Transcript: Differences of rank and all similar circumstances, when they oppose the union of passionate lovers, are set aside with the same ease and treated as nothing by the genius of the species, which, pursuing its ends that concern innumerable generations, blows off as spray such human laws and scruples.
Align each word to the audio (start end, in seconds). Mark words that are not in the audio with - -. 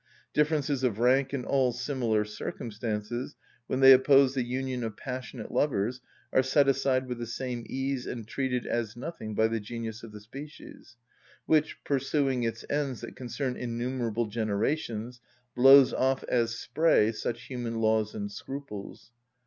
Differences 0.33 0.83
of 0.83 0.97
rank 0.97 1.31
and 1.31 1.45
all 1.45 1.71
similar 1.71 2.25
circumstances, 2.25 3.35
when 3.67 3.81
they 3.81 3.91
oppose 3.93 4.33
the 4.33 4.41
union 4.41 4.83
of 4.83 4.97
passionate 4.97 5.51
lovers, 5.51 6.01
are 6.33 6.41
set 6.41 6.67
aside 6.67 7.05
with 7.05 7.19
the 7.19 7.27
same 7.27 7.63
ease 7.67 8.07
and 8.07 8.27
treated 8.27 8.65
as 8.65 8.97
nothing 8.97 9.35
by 9.35 9.47
the 9.47 9.59
genius 9.59 10.01
of 10.01 10.11
the 10.11 10.19
species, 10.19 10.95
which, 11.45 11.77
pursuing 11.83 12.41
its 12.41 12.65
ends 12.67 13.01
that 13.01 13.15
concern 13.15 13.55
innumerable 13.55 14.25
generations, 14.25 15.21
blows 15.55 15.93
off 15.93 16.23
as 16.23 16.55
spray 16.57 17.11
such 17.11 17.43
human 17.43 17.79
laws 17.79 18.15
and 18.15 18.31
scruples. 18.31 19.11